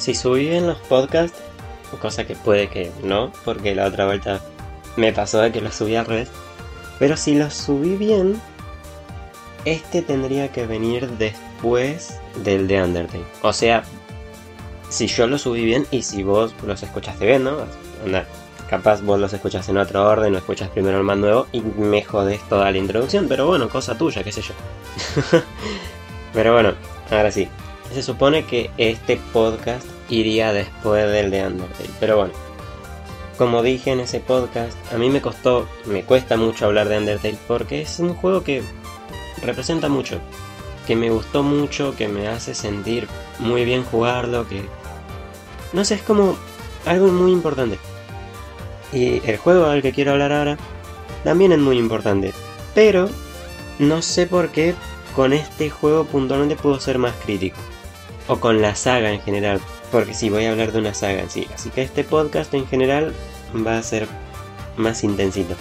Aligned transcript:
si 0.00 0.14
subí 0.14 0.48
bien 0.48 0.66
los 0.66 0.78
podcasts, 0.78 1.38
cosa 2.00 2.26
que 2.26 2.34
puede 2.34 2.68
que 2.68 2.90
no, 3.04 3.30
porque 3.44 3.74
la 3.74 3.86
otra 3.86 4.06
vuelta 4.06 4.40
me 4.96 5.12
pasó 5.12 5.40
de 5.40 5.52
que 5.52 5.60
los 5.60 5.74
subí 5.74 5.94
al 5.94 6.06
revés. 6.06 6.30
Pero 6.98 7.18
si 7.18 7.34
los 7.34 7.52
subí 7.52 7.96
bien, 7.96 8.40
este 9.66 10.00
tendría 10.00 10.50
que 10.50 10.66
venir 10.66 11.06
después 11.10 12.18
del 12.42 12.66
de 12.66 12.82
Undertale. 12.82 13.24
O 13.42 13.52
sea, 13.52 13.82
si 14.88 15.06
yo 15.06 15.26
lo 15.26 15.36
subí 15.36 15.66
bien 15.66 15.86
y 15.90 16.02
si 16.02 16.22
vos 16.22 16.54
los 16.66 16.82
escuchaste 16.82 17.26
bien, 17.26 17.44
¿no? 17.44 17.58
capaz 18.70 19.02
vos 19.02 19.20
los 19.20 19.32
escuchas 19.32 19.68
en 19.68 19.76
otro 19.76 20.08
orden 20.08 20.34
o 20.34 20.38
escuchas 20.38 20.70
primero 20.70 20.96
el 20.96 21.02
más 21.02 21.18
nuevo 21.18 21.48
y 21.52 21.60
me 21.60 22.02
jodés 22.04 22.40
toda 22.48 22.70
la 22.70 22.78
introducción, 22.78 23.26
pero 23.28 23.46
bueno, 23.46 23.68
cosa 23.68 23.98
tuya, 23.98 24.22
qué 24.24 24.32
sé 24.32 24.40
yo. 24.40 24.54
pero 26.32 26.54
bueno, 26.54 26.72
ahora 27.10 27.30
sí. 27.30 27.48
Se 27.92 28.02
supone 28.02 28.44
que 28.44 28.70
este 28.78 29.20
podcast 29.32 29.86
iría 30.08 30.52
después 30.52 31.10
del 31.10 31.30
de 31.30 31.46
Undertale, 31.46 31.90
pero 31.98 32.16
bueno. 32.16 32.32
Como 33.36 33.62
dije 33.62 33.90
en 33.92 34.00
ese 34.00 34.20
podcast, 34.20 34.76
a 34.92 34.98
mí 34.98 35.08
me 35.08 35.22
costó, 35.22 35.66
me 35.86 36.04
cuesta 36.04 36.36
mucho 36.36 36.66
hablar 36.66 36.88
de 36.88 36.98
Undertale 36.98 37.38
porque 37.48 37.80
es 37.82 37.98
un 37.98 38.14
juego 38.14 38.44
que 38.44 38.62
representa 39.42 39.88
mucho, 39.88 40.20
que 40.86 40.94
me 40.94 41.10
gustó 41.10 41.42
mucho, 41.42 41.96
que 41.96 42.06
me 42.06 42.28
hace 42.28 42.54
sentir 42.54 43.08
muy 43.38 43.64
bien 43.64 43.82
jugarlo, 43.84 44.46
que... 44.46 44.62
No 45.72 45.84
sé, 45.84 45.94
es 45.94 46.02
como 46.02 46.36
algo 46.86 47.08
muy 47.08 47.32
importante. 47.32 47.78
Y 48.92 49.20
el 49.28 49.36
juego 49.36 49.66
al 49.66 49.82
que 49.82 49.92
quiero 49.92 50.12
hablar 50.12 50.32
ahora 50.32 50.58
también 51.24 51.52
es 51.52 51.58
muy 51.58 51.78
importante. 51.78 52.32
Pero 52.74 53.08
no 53.78 54.02
sé 54.02 54.26
por 54.26 54.50
qué 54.50 54.74
con 55.14 55.32
este 55.32 55.70
juego 55.70 56.04
puntualmente 56.04 56.56
puedo 56.56 56.78
ser 56.80 56.98
más 56.98 57.14
crítico. 57.24 57.56
O 58.30 58.38
con 58.38 58.62
la 58.62 58.76
saga 58.76 59.12
en 59.12 59.20
general. 59.20 59.60
Porque 59.90 60.14
sí, 60.14 60.30
voy 60.30 60.44
a 60.44 60.52
hablar 60.52 60.70
de 60.70 60.78
una 60.78 60.94
saga 60.94 61.20
en 61.20 61.30
sí. 61.30 61.48
Así 61.52 61.68
que 61.70 61.82
este 61.82 62.04
podcast 62.04 62.54
en 62.54 62.66
general 62.66 63.12
va 63.66 63.76
a 63.76 63.82
ser 63.82 64.06
más 64.76 65.02
intensito. 65.02 65.56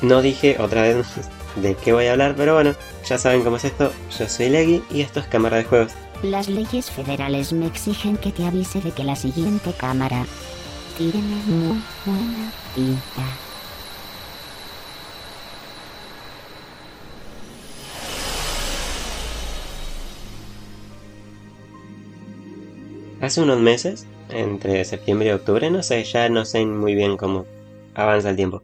No 0.00 0.22
dije 0.22 0.56
otra 0.58 0.82
vez 0.82 1.06
de 1.56 1.74
qué 1.74 1.92
voy 1.92 2.06
a 2.06 2.12
hablar, 2.12 2.34
pero 2.36 2.54
bueno, 2.54 2.74
ya 3.06 3.18
saben 3.18 3.44
cómo 3.44 3.56
es 3.56 3.64
esto. 3.66 3.92
Yo 4.18 4.28
soy 4.28 4.48
Leggy 4.48 4.82
y 4.90 5.02
esto 5.02 5.20
es 5.20 5.26
Cámara 5.26 5.58
de 5.58 5.64
Juegos. 5.64 5.92
Las 6.22 6.48
leyes 6.48 6.90
federales 6.90 7.52
me 7.52 7.66
exigen 7.66 8.16
que 8.16 8.32
te 8.32 8.46
avise 8.46 8.80
de 8.80 8.90
que 8.90 9.04
la 9.04 9.16
siguiente 9.16 9.74
cámara 9.74 10.24
tiene 10.96 11.20
muy 11.46 11.82
buena 12.06 12.50
pinta. 12.74 13.45
Hace 23.26 23.40
unos 23.40 23.58
meses, 23.58 24.06
entre 24.30 24.84
septiembre 24.84 25.30
y 25.30 25.32
octubre, 25.32 25.68
no 25.68 25.82
sé, 25.82 26.04
ya 26.04 26.28
no 26.28 26.44
sé 26.44 26.64
muy 26.64 26.94
bien 26.94 27.16
cómo 27.16 27.44
avanza 27.92 28.30
el 28.30 28.36
tiempo. 28.36 28.62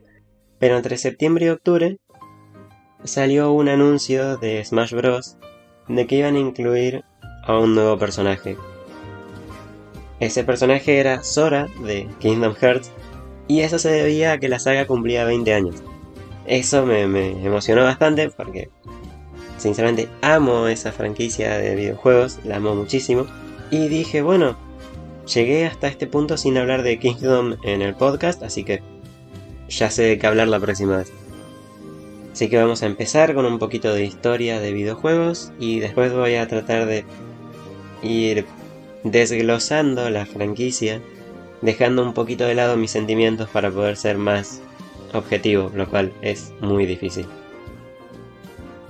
Pero 0.60 0.77
entre 0.77 0.98
septiembre 0.98 1.46
y 1.46 1.48
octubre 1.48 1.98
salió 3.02 3.50
un 3.50 3.68
anuncio 3.68 4.36
de 4.36 4.64
Smash 4.64 4.94
Bros. 4.94 5.36
de 5.88 6.06
que 6.06 6.14
iban 6.14 6.36
a 6.36 6.38
incluir 6.38 7.02
a 7.42 7.58
un 7.58 7.74
nuevo 7.74 7.98
personaje. 7.98 8.56
Ese 10.20 10.44
personaje 10.44 11.00
era 11.00 11.24
Sora 11.24 11.66
de 11.84 12.06
Kingdom 12.20 12.55
Hearts 12.55 12.92
y 13.48 13.62
eso 13.62 13.80
se 13.80 13.90
debía 13.90 14.30
a 14.30 14.38
que 14.38 14.48
la 14.48 14.60
saga 14.60 14.86
cumplía 14.86 15.24
20 15.24 15.55
años. 15.55 15.83
Eso 16.46 16.86
me, 16.86 17.08
me 17.08 17.30
emocionó 17.44 17.83
bastante 17.83 18.30
porque 18.30 18.70
sinceramente 19.58 20.08
amo 20.20 20.68
esa 20.68 20.92
franquicia 20.92 21.58
de 21.58 21.74
videojuegos, 21.74 22.39
la 22.45 22.58
amo 22.58 22.77
muchísimo. 22.77 23.27
Y 23.72 23.88
dije, 23.88 24.20
bueno, 24.20 24.55
llegué 25.34 25.64
hasta 25.64 25.88
este 25.88 26.06
punto 26.06 26.36
sin 26.36 26.58
hablar 26.58 26.83
de 26.83 26.98
Kingdom 26.98 27.56
en 27.62 27.80
el 27.80 27.94
podcast, 27.94 28.42
así 28.42 28.64
que 28.64 28.83
ya 29.66 29.90
sé 29.90 30.02
de 30.02 30.18
qué 30.18 30.27
hablar 30.27 30.48
la 30.48 30.60
próxima 30.60 30.98
vez. 30.98 31.10
Así 32.30 32.50
que 32.50 32.58
vamos 32.58 32.83
a 32.83 32.86
empezar 32.86 33.34
con 33.34 33.46
un 33.46 33.58
poquito 33.58 33.94
de 33.94 34.05
historia 34.05 34.60
de 34.60 34.74
videojuegos 34.74 35.52
y 35.58 35.80
después 35.80 36.12
voy 36.12 36.34
a 36.34 36.46
tratar 36.48 36.84
de 36.84 37.06
ir 38.02 38.44
desglosando 39.05 40.10
la 40.10 40.27
franquicia, 40.27 41.00
dejando 41.62 42.02
un 42.02 42.12
poquito 42.12 42.44
de 42.44 42.54
lado 42.54 42.77
mis 42.77 42.90
sentimientos 42.90 43.48
para 43.48 43.70
poder 43.70 43.96
ser 43.96 44.18
más 44.18 44.60
objetivo, 45.14 45.72
lo 45.74 45.89
cual 45.89 46.12
es 46.20 46.52
muy 46.60 46.84
difícil. 46.84 47.24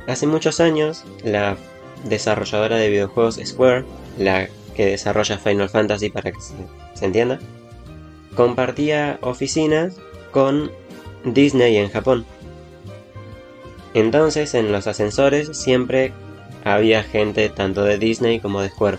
Hace 0.09 0.27
muchos 0.27 0.59
años, 0.59 1.05
la 1.23 1.57
desarrolladora 2.03 2.79
de 2.79 2.91
videojuegos 2.91 3.39
Square, 3.45 3.85
la 4.19 4.49
que 4.75 4.87
desarrolla 4.87 5.39
Final 5.39 5.69
Fantasy 5.69 6.11
para 6.11 6.33
que 6.33 6.41
se, 6.41 7.05
entienda, 7.05 7.39
compartía 8.35 9.19
oficinas 9.23 9.97
con 10.31 10.71
Disney 11.25 11.77
en 11.77 11.91
Japón. 11.91 12.25
Entonces 13.95 14.55
en 14.55 14.73
los 14.73 14.87
ascensores 14.87 15.57
siempre 15.57 16.13
había 16.65 17.03
gente 17.03 17.49
tanto 17.49 17.85
de 17.85 17.99
Disney 17.99 18.41
como 18.41 18.63
de 18.63 18.71
Square. 18.71 18.99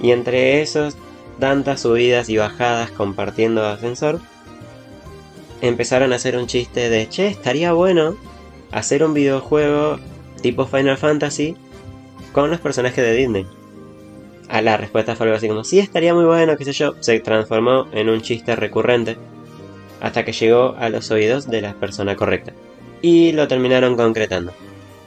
Y 0.00 0.12
entre 0.12 0.62
esos 0.62 0.96
tantas 1.38 1.80
subidas 1.80 2.28
y 2.28 2.36
bajadas 2.36 2.90
compartiendo 2.90 3.64
ascensor, 3.66 4.20
empezaron 5.60 6.12
a 6.12 6.16
hacer 6.16 6.36
un 6.36 6.46
chiste 6.46 6.88
de, 6.88 7.08
che, 7.08 7.28
estaría 7.28 7.72
bueno 7.72 8.16
hacer 8.70 9.04
un 9.04 9.14
videojuego 9.14 9.98
tipo 10.42 10.66
Final 10.66 10.98
Fantasy 10.98 11.56
con 12.32 12.50
los 12.50 12.60
personajes 12.60 13.04
de 13.04 13.14
Disney. 13.14 13.46
A 14.48 14.60
la 14.62 14.76
respuesta 14.76 15.16
fue 15.16 15.26
algo 15.26 15.36
así 15.36 15.48
como, 15.48 15.64
sí, 15.64 15.78
estaría 15.78 16.14
muy 16.14 16.24
bueno, 16.24 16.56
qué 16.56 16.64
sé 16.64 16.72
yo. 16.72 16.94
Se 17.00 17.18
transformó 17.20 17.86
en 17.92 18.08
un 18.08 18.20
chiste 18.20 18.56
recurrente 18.56 19.16
hasta 20.00 20.24
que 20.24 20.32
llegó 20.32 20.74
a 20.78 20.90
los 20.90 21.10
oídos 21.10 21.48
de 21.48 21.62
la 21.62 21.74
persona 21.74 22.14
correcta. 22.14 22.52
Y 23.00 23.32
lo 23.32 23.48
terminaron 23.48 23.96
concretando. 23.96 24.52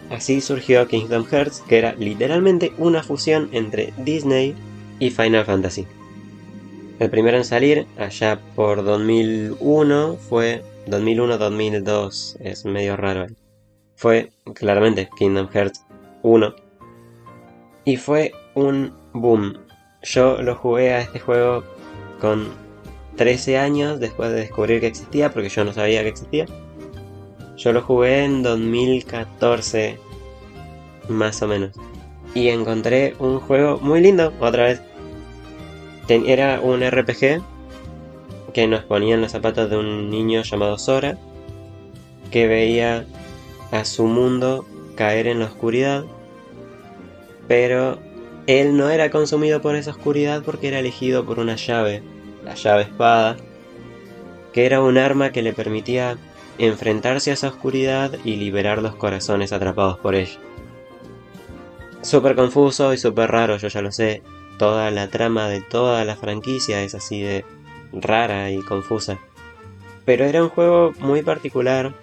Así 0.09 0.41
surgió 0.41 0.87
Kingdom 0.87 1.25
Hearts, 1.25 1.63
que 1.67 1.77
era 1.77 1.93
literalmente 1.93 2.71
una 2.77 3.03
fusión 3.03 3.49
entre 3.51 3.93
Disney 3.97 4.55
y 4.99 5.09
Final 5.09 5.45
Fantasy. 5.45 5.85
El 6.99 7.09
primero 7.11 7.37
en 7.37 7.45
salir, 7.45 7.85
allá 7.97 8.39
por 8.55 8.83
2001, 8.83 10.17
fue 10.29 10.63
2001-2002, 10.87 12.37
es 12.39 12.65
medio 12.65 12.95
raro. 12.97 13.27
Fue 13.95 14.31
claramente 14.55 15.09
Kingdom 15.17 15.47
Hearts 15.49 15.83
1. 16.23 16.55
Y 17.85 17.97
fue 17.97 18.31
un 18.55 18.93
boom. 19.21 19.57
Yo 20.03 20.41
lo 20.41 20.55
jugué 20.55 20.93
a 20.93 21.01
este 21.01 21.19
juego 21.19 21.63
con 22.19 22.47
13 23.17 23.57
años 23.57 23.99
después 23.99 24.29
de 24.31 24.37
descubrir 24.37 24.79
que 24.79 24.87
existía, 24.87 25.31
porque 25.33 25.49
yo 25.49 25.63
no 25.63 25.73
sabía 25.73 26.03
que 26.03 26.09
existía. 26.09 26.45
Yo 27.57 27.73
lo 27.73 27.81
jugué 27.81 28.23
en 28.23 28.43
2014, 28.43 29.97
más 31.09 31.41
o 31.41 31.47
menos. 31.47 31.71
Y 32.35 32.49
encontré 32.49 33.15
un 33.19 33.39
juego 33.39 33.79
muy 33.79 34.01
lindo, 34.01 34.31
otra 34.39 34.63
vez. 34.63 34.81
era 36.07 36.61
un 36.61 36.81
RPG 36.81 37.41
que 38.53 38.67
nos 38.67 38.83
ponía 38.83 39.15
en 39.15 39.21
los 39.21 39.31
zapatos 39.31 39.69
de 39.69 39.77
un 39.77 40.09
niño 40.09 40.43
llamado 40.43 40.77
Sora, 40.77 41.17
que 42.31 42.47
veía 42.47 43.05
a 43.71 43.85
su 43.85 44.05
mundo 44.05 44.65
caer 44.95 45.27
en 45.27 45.39
la 45.39 45.45
oscuridad, 45.45 46.05
pero 47.47 47.99
él 48.47 48.77
no 48.77 48.89
era 48.89 49.11
consumido 49.11 49.61
por 49.61 49.75
esa 49.75 49.91
oscuridad 49.91 50.41
porque 50.43 50.69
era 50.69 50.79
elegido 50.79 51.25
por 51.25 51.39
una 51.39 51.55
llave 51.55 52.01
la 52.47 52.55
llave 52.55 52.83
espada, 52.83 53.35
que 54.53 54.65
era 54.65 54.81
un 54.81 54.97
arma 54.97 55.31
que 55.31 55.41
le 55.41 55.51
permitía 55.51 56.17
enfrentarse 56.57 57.29
a 57.29 57.33
esa 57.33 57.49
oscuridad 57.49 58.17
y 58.23 58.37
liberar 58.37 58.81
los 58.81 58.95
corazones 58.95 59.51
atrapados 59.51 59.99
por 59.99 60.15
ella. 60.15 60.39
Súper 62.01 62.35
confuso 62.35 62.93
y 62.93 62.97
súper 62.97 63.29
raro, 63.29 63.57
yo 63.57 63.67
ya 63.67 63.81
lo 63.81 63.91
sé. 63.91 64.23
Toda 64.57 64.89
la 64.91 65.09
trama 65.09 65.49
de 65.49 65.61
toda 65.61 66.05
la 66.05 66.15
franquicia 66.15 66.81
es 66.81 66.95
así 66.95 67.21
de 67.21 67.45
rara 67.91 68.49
y 68.49 68.61
confusa. 68.61 69.19
Pero 70.05 70.23
era 70.23 70.41
un 70.41 70.49
juego 70.49 70.93
muy 70.99 71.21
particular 71.21 71.93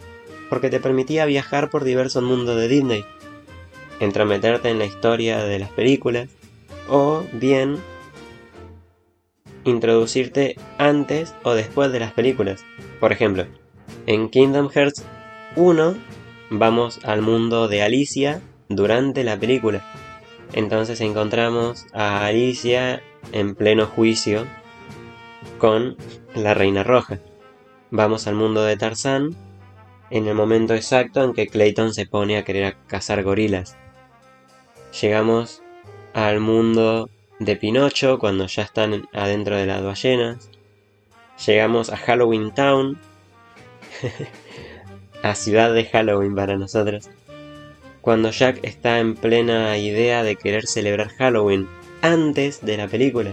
porque 0.51 0.69
te 0.69 0.79
permitía 0.79 1.25
viajar 1.25 1.71
por 1.71 1.85
diversos 1.85 2.23
mundos 2.23 2.57
de 2.57 2.69
Disney, 2.69 3.05
entrometerte 4.01 4.71
en 4.71 4.79
la 4.79 4.87
historia 4.87 5.45
de 5.45 5.59
las 5.59 5.71
películas, 5.71 6.29
o 6.89 7.25
bien 7.33 7.79
introducirte 9.65 10.57
antes 10.79 11.35
o 11.43 11.55
después 11.55 11.93
de 11.93 12.01
las 12.01 12.13
películas. 12.13 12.65
Por 13.01 13.13
ejemplo, 13.13 13.47
en 14.07 14.29
Kingdom 14.29 14.69
Hearts 14.69 15.05
1 15.57 15.97
vamos 16.51 17.01
al 17.05 17.23
mundo 17.23 17.69
de 17.69 17.83
Alicia 17.83 18.41
durante 18.69 19.25
la 19.25 19.39
película. 19.39 19.85
Entonces 20.53 21.01
encontramos 21.01 21.87
a 21.93 22.27
Alicia 22.27 23.03
en 23.33 23.55
pleno 23.55 23.87
juicio 23.87 24.47
con 25.59 25.97
la 26.35 26.55
Reina 26.55 26.85
Roja. 26.85 27.19
Vamos 27.91 28.27
al 28.27 28.35
mundo 28.35 28.63
de 28.63 28.77
Tarzán 28.77 29.35
en 30.11 30.29
el 30.29 30.35
momento 30.35 30.75
exacto 30.75 31.25
en 31.25 31.33
que 31.33 31.47
Clayton 31.47 31.95
se 31.95 32.07
pone 32.07 32.37
a 32.37 32.45
querer 32.45 32.77
cazar 32.87 33.23
gorilas. 33.23 33.77
Llegamos 35.01 35.61
al 36.13 36.39
mundo 36.39 37.11
de 37.41 37.57
Pinocho 37.57 38.21
cuando 38.21 38.47
ya 38.47 38.63
están 38.63 39.09
adentro 39.13 39.57
de 39.57 39.67
las 39.67 39.83
ballenas. 39.83 40.49
Llegamos 41.45 41.91
a 41.91 41.97
Halloween 41.97 42.55
Town, 42.55 42.97
a 45.23 45.35
ciudad 45.35 45.75
de 45.75 45.85
Halloween 45.87 46.37
para 46.37 46.57
nosotros, 46.57 47.11
cuando 48.03 48.31
Jack 48.31 48.61
está 48.63 49.01
en 49.01 49.17
plena 49.17 49.77
idea 49.79 50.23
de 50.23 50.37
querer 50.37 50.69
celebrar 50.69 51.09
Halloween 51.09 51.67
antes 52.01 52.65
de 52.65 52.77
la 52.77 52.87
película. 52.87 53.33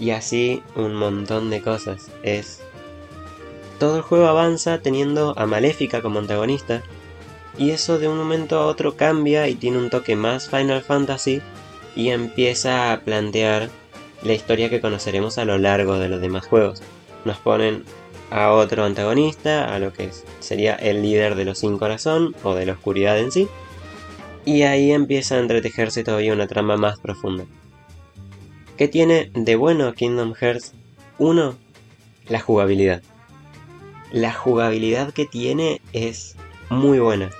Y 0.00 0.10
así 0.10 0.62
un 0.74 0.94
montón 0.94 1.48
de 1.50 1.62
cosas. 1.62 2.10
Es. 2.24 2.60
Todo 3.78 3.98
el 3.98 4.02
juego 4.02 4.26
avanza 4.26 4.80
teniendo 4.80 5.38
a 5.38 5.46
Maléfica 5.46 6.02
como 6.02 6.18
antagonista. 6.18 6.82
Y 7.58 7.70
eso 7.70 7.98
de 7.98 8.08
un 8.08 8.16
momento 8.16 8.58
a 8.58 8.66
otro 8.66 8.96
cambia 8.96 9.48
y 9.48 9.56
tiene 9.56 9.78
un 9.78 9.90
toque 9.90 10.14
más 10.16 10.48
Final 10.48 10.82
Fantasy. 10.82 11.42
Y 11.96 12.10
empieza 12.10 12.92
a 12.92 13.00
plantear 13.00 13.68
la 14.22 14.32
historia 14.32 14.70
que 14.70 14.80
conoceremos 14.80 15.38
a 15.38 15.44
lo 15.44 15.58
largo 15.58 15.98
de 15.98 16.08
los 16.08 16.20
demás 16.20 16.46
juegos. 16.46 16.82
Nos 17.24 17.38
ponen 17.38 17.84
a 18.30 18.52
otro 18.52 18.84
antagonista, 18.84 19.74
a 19.74 19.78
lo 19.78 19.92
que 19.92 20.10
sería 20.40 20.74
el 20.74 21.02
líder 21.02 21.34
de 21.34 21.44
los 21.44 21.58
sin 21.58 21.78
corazón 21.78 22.34
o 22.42 22.54
de 22.54 22.66
la 22.66 22.72
oscuridad 22.72 23.18
en 23.18 23.32
sí. 23.32 23.48
Y 24.44 24.62
ahí 24.62 24.92
empieza 24.92 25.34
a 25.34 25.40
entretejerse 25.40 26.04
todavía 26.04 26.32
una 26.32 26.46
trama 26.46 26.76
más 26.76 26.98
profunda. 27.00 27.44
¿Qué 28.76 28.86
tiene 28.86 29.30
de 29.34 29.56
bueno 29.56 29.92
Kingdom 29.94 30.34
Hearts 30.34 30.72
1? 31.18 31.56
La 32.28 32.40
jugabilidad. 32.40 33.02
La 34.12 34.32
jugabilidad 34.32 35.12
que 35.12 35.26
tiene 35.26 35.80
es 35.92 36.36
muy 36.70 36.98
buena. 36.98 37.30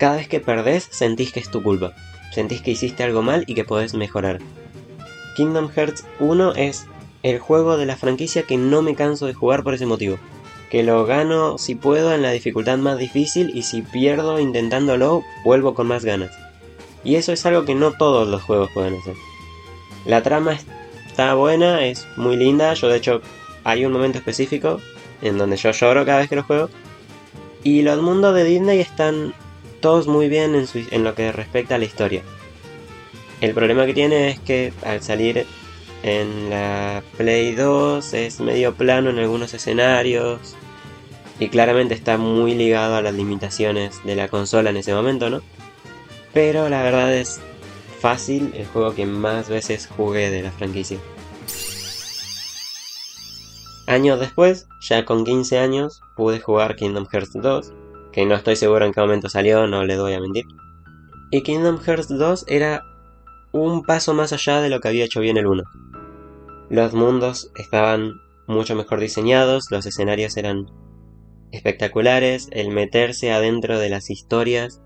Cada 0.00 0.16
vez 0.16 0.28
que 0.28 0.40
perdés 0.40 0.88
sentís 0.90 1.30
que 1.30 1.40
es 1.40 1.50
tu 1.50 1.62
culpa. 1.62 1.92
Sentís 2.32 2.62
que 2.62 2.70
hiciste 2.70 3.02
algo 3.02 3.20
mal 3.20 3.44
y 3.46 3.52
que 3.52 3.64
podés 3.64 3.92
mejorar. 3.92 4.38
Kingdom 5.36 5.68
Hearts 5.68 6.06
1 6.20 6.54
es 6.54 6.86
el 7.22 7.38
juego 7.38 7.76
de 7.76 7.84
la 7.84 7.98
franquicia 7.98 8.44
que 8.44 8.56
no 8.56 8.80
me 8.80 8.94
canso 8.94 9.26
de 9.26 9.34
jugar 9.34 9.62
por 9.62 9.74
ese 9.74 9.84
motivo. 9.84 10.16
Que 10.70 10.82
lo 10.82 11.04
gano 11.04 11.58
si 11.58 11.74
puedo 11.74 12.14
en 12.14 12.22
la 12.22 12.30
dificultad 12.30 12.78
más 12.78 12.96
difícil 12.96 13.50
y 13.54 13.60
si 13.60 13.82
pierdo 13.82 14.40
intentándolo, 14.40 15.22
vuelvo 15.44 15.74
con 15.74 15.88
más 15.88 16.02
ganas. 16.02 16.30
Y 17.04 17.16
eso 17.16 17.34
es 17.34 17.44
algo 17.44 17.66
que 17.66 17.74
no 17.74 17.92
todos 17.92 18.26
los 18.26 18.42
juegos 18.42 18.70
pueden 18.72 18.94
hacer. 18.94 19.16
La 20.06 20.22
trama 20.22 20.56
está 21.08 21.34
buena, 21.34 21.84
es 21.84 22.08
muy 22.16 22.36
linda. 22.36 22.72
Yo, 22.72 22.88
de 22.88 22.96
hecho, 22.96 23.20
hay 23.64 23.84
un 23.84 23.92
momento 23.92 24.16
específico 24.16 24.80
en 25.20 25.36
donde 25.36 25.58
yo 25.58 25.72
lloro 25.72 26.06
cada 26.06 26.20
vez 26.20 26.30
que 26.30 26.36
lo 26.36 26.44
juego. 26.44 26.70
Y 27.62 27.82
los 27.82 28.00
mundos 28.00 28.34
de 28.34 28.44
Disney 28.44 28.80
están 28.80 29.34
todos 29.80 30.06
muy 30.06 30.28
bien 30.28 30.54
en, 30.54 31.04
lo 31.04 31.14
que 31.14 31.32
respecta 31.32 31.74
a 31.74 31.78
la 31.78 31.84
historia. 31.84 32.22
El 33.40 33.54
problema 33.54 33.86
que 33.86 33.94
tiene 33.94 34.30
es 34.30 34.40
que 34.40 34.72
al 34.84 35.02
salir 35.02 35.46
en 36.02 36.50
la 36.50 37.02
Play 37.16 37.54
2 37.54 38.14
es 38.14 38.40
medio 38.40 38.74
plano 38.74 39.10
en 39.10 39.18
algunos 39.18 39.54
escenarios. 39.54 40.56
Y 41.38 41.48
claramente 41.48 41.94
está 41.94 42.18
muy 42.18 42.54
ligado 42.54 42.96
a 42.96 43.02
las 43.02 43.14
limitaciones 43.14 44.04
de 44.04 44.14
la 44.14 44.28
consola 44.28 44.70
en 44.70 44.76
ese 44.76 44.92
momento, 44.92 45.30
¿no? 45.30 45.40
Pero 46.34 46.68
la 46.68 46.82
verdad 46.82 47.14
es 47.14 47.40
fácil 47.98 48.52
el 48.54 48.66
juego 48.66 48.94
que 48.94 49.06
más 49.06 49.48
veces 49.48 49.86
jugué 49.86 50.30
de 50.30 50.42
la 50.42 50.50
franquicia. 50.50 50.98
Años 53.86 54.20
después, 54.20 54.68
ya 54.80 55.04
con 55.04 55.24
15 55.24 55.58
años, 55.58 56.02
pude 56.14 56.38
jugar 56.38 56.76
Kingdom 56.76 57.06
Hearts 57.10 57.32
2, 57.34 57.72
que 58.12 58.26
no 58.26 58.34
estoy 58.34 58.56
seguro 58.56 58.84
en 58.84 58.92
qué 58.92 59.00
momento 59.00 59.28
salió, 59.28 59.66
no 59.66 59.84
le 59.84 59.96
doy 59.96 60.14
a 60.14 60.20
mentir. 60.20 60.44
Y 61.30 61.42
Kingdom 61.42 61.78
Hearts 61.78 62.08
2 62.08 62.44
era 62.48 62.82
un 63.52 63.82
paso 63.82 64.14
más 64.14 64.32
allá 64.32 64.60
de 64.60 64.68
lo 64.68 64.80
que 64.80 64.88
había 64.88 65.04
hecho 65.04 65.20
bien 65.20 65.36
el 65.36 65.46
1. 65.46 65.62
Los 66.70 66.94
mundos 66.94 67.50
estaban 67.56 68.14
mucho 68.46 68.74
mejor 68.74 69.00
diseñados, 69.00 69.70
los 69.70 69.86
escenarios 69.86 70.36
eran 70.36 70.66
espectaculares, 71.52 72.48
el 72.52 72.70
meterse 72.70 73.32
adentro 73.32 73.78
de 73.78 73.90
las 73.90 74.10
historias 74.10 74.80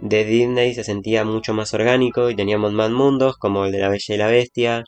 de 0.00 0.24
Disney 0.24 0.74
se 0.74 0.84
sentía 0.84 1.24
mucho 1.24 1.54
más 1.54 1.74
orgánico 1.74 2.30
y 2.30 2.36
teníamos 2.36 2.72
más 2.72 2.90
mundos 2.90 3.36
como 3.36 3.64
el 3.64 3.72
de 3.72 3.80
la 3.80 3.88
Bella 3.88 4.14
y 4.14 4.16
la 4.16 4.28
Bestia, 4.28 4.84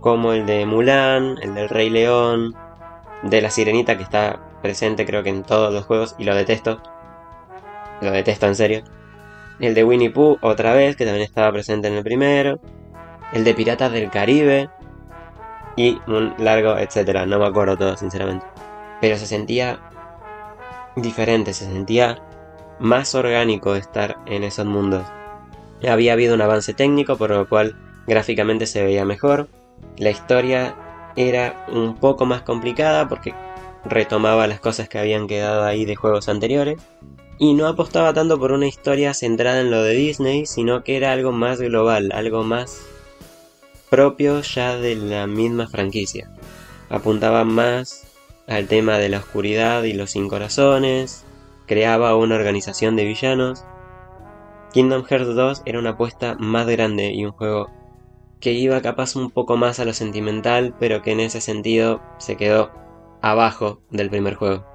como 0.00 0.32
el 0.32 0.46
de 0.46 0.64
Mulan, 0.66 1.36
el 1.42 1.54
del 1.54 1.68
Rey 1.68 1.90
León, 1.90 2.54
de 3.22 3.42
la 3.42 3.50
Sirenita 3.50 3.96
que 3.96 4.02
está 4.02 4.53
presente 4.64 5.04
creo 5.04 5.22
que 5.22 5.28
en 5.28 5.42
todos 5.42 5.72
los 5.74 5.84
juegos 5.84 6.14
y 6.18 6.24
lo 6.24 6.34
detesto. 6.34 6.80
Lo 8.00 8.10
detesto 8.10 8.46
en 8.46 8.56
serio. 8.56 8.82
El 9.60 9.74
de 9.74 9.84
Winnie 9.84 10.10
Pooh 10.10 10.38
otra 10.40 10.72
vez 10.72 10.96
que 10.96 11.04
también 11.04 11.22
estaba 11.22 11.52
presente 11.52 11.86
en 11.88 11.94
el 11.94 12.02
primero. 12.02 12.58
El 13.34 13.44
de 13.44 13.52
Piratas 13.52 13.92
del 13.92 14.10
Caribe. 14.10 14.70
Y 15.76 16.00
un 16.06 16.34
largo 16.38 16.78
etcétera, 16.78 17.26
no 17.26 17.38
me 17.38 17.46
acuerdo 17.46 17.76
todo 17.76 17.94
sinceramente. 17.98 18.46
Pero 19.02 19.18
se 19.18 19.26
sentía 19.26 19.80
diferente, 20.96 21.52
se 21.52 21.66
sentía 21.66 22.22
más 22.78 23.14
orgánico 23.14 23.74
estar 23.74 24.16
en 24.24 24.44
esos 24.44 24.64
mundos. 24.64 25.04
Había 25.86 26.14
habido 26.14 26.34
un 26.34 26.40
avance 26.40 26.72
técnico 26.72 27.18
por 27.18 27.28
lo 27.28 27.46
cual 27.46 27.76
gráficamente 28.06 28.66
se 28.66 28.82
veía 28.82 29.04
mejor. 29.04 29.48
La 29.98 30.08
historia 30.08 30.74
era 31.16 31.66
un 31.68 31.96
poco 31.96 32.24
más 32.24 32.40
complicada 32.42 33.08
porque 33.08 33.34
retomaba 33.84 34.46
las 34.46 34.60
cosas 34.60 34.88
que 34.88 34.98
habían 34.98 35.26
quedado 35.26 35.64
ahí 35.64 35.84
de 35.84 35.96
juegos 35.96 36.28
anteriores. 36.28 36.78
Y 37.38 37.54
no 37.54 37.66
apostaba 37.66 38.14
tanto 38.14 38.38
por 38.38 38.52
una 38.52 38.66
historia 38.66 39.12
centrada 39.12 39.60
en 39.60 39.70
lo 39.70 39.82
de 39.82 39.94
Disney, 39.94 40.46
sino 40.46 40.84
que 40.84 40.96
era 40.96 41.12
algo 41.12 41.32
más 41.32 41.60
global, 41.60 42.10
algo 42.12 42.44
más 42.44 42.80
propio 43.90 44.40
ya 44.40 44.76
de 44.76 44.94
la 44.94 45.26
misma 45.26 45.68
franquicia. 45.68 46.30
Apuntaba 46.88 47.44
más 47.44 48.06
al 48.46 48.66
tema 48.66 48.98
de 48.98 49.08
la 49.08 49.18
oscuridad 49.18 49.82
y 49.84 49.92
los 49.94 50.12
sin 50.12 50.28
corazones, 50.28 51.24
creaba 51.66 52.16
una 52.16 52.36
organización 52.36 52.96
de 52.96 53.04
villanos. 53.04 53.64
Kingdom 54.72 55.04
Hearts 55.04 55.34
2 55.34 55.62
era 55.64 55.78
una 55.78 55.90
apuesta 55.90 56.34
más 56.38 56.66
grande 56.66 57.12
y 57.12 57.24
un 57.24 57.32
juego 57.32 57.70
que 58.40 58.52
iba 58.52 58.82
capaz 58.82 59.16
un 59.16 59.30
poco 59.30 59.56
más 59.56 59.80
a 59.80 59.84
lo 59.84 59.94
sentimental, 59.94 60.74
pero 60.78 61.00
que 61.00 61.12
en 61.12 61.20
ese 61.20 61.40
sentido 61.40 62.02
se 62.18 62.36
quedó 62.36 62.70
abajo 63.24 63.80
del 63.90 64.10
primer 64.10 64.34
juego. 64.34 64.66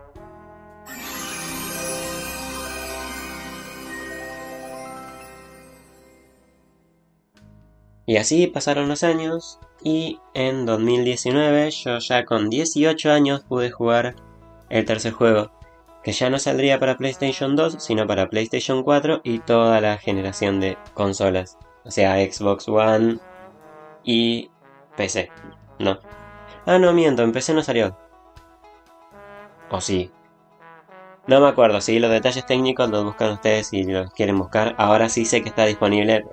Y 8.08 8.18
así 8.18 8.48
pasaron 8.48 8.89
los 8.89 9.03
años 9.03 9.60
y 9.84 10.20
en 10.34 10.65
2019 10.65 11.70
yo 11.70 12.00
ya 12.00 12.25
con 12.25 12.50
18 12.50 13.12
años 13.12 13.41
pude 13.48 13.70
jugar 13.70 14.15
el 14.70 14.84
tercer 14.84 15.12
juego, 15.12 15.51
que 16.03 16.12
ya 16.12 16.32
no 16.32 16.39
saldría 16.39 16.79
para 16.79 16.98
PlayStation 16.98 17.56
2, 17.56 17.75
sino 17.77 18.08
para 18.08 18.29
PlayStation 18.29 18.82
4 18.82 19.22
y 19.24 19.39
toda 19.39 19.79
la 19.79 19.98
generación 19.98 20.60
de 20.60 20.75
consolas, 20.96 21.60
o 21.86 21.91
sea, 21.91 22.15
Xbox 22.15 22.68
One 22.68 23.20
y 24.03 24.50
PC. 24.98 25.29
No. 25.77 26.00
Ah, 26.65 26.79
no, 26.79 26.94
miento, 26.94 27.22
en 27.22 27.32
PC 27.32 27.53
no 27.53 27.62
salió. 27.62 28.09
¿O 29.70 29.82
sí? 29.82 30.12
No 31.28 31.40
me 31.40 31.48
acuerdo, 31.48 31.80
sí, 31.80 32.00
los 32.00 32.10
detalles 32.10 32.46
técnicos 32.46 32.90
los 32.90 33.04
buscan 33.04 33.34
ustedes 33.34 33.68
si 33.68 33.84
los 33.84 34.12
quieren 34.14 34.40
buscar. 34.40 34.74
Ahora 34.78 35.10
sí 35.10 35.26
sé 35.26 35.44
que 35.44 35.50
está 35.50 35.66
disponible. 35.66 36.26